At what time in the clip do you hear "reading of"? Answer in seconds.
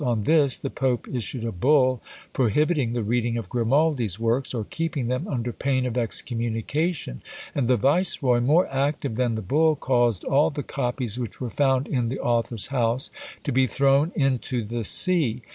3.03-3.49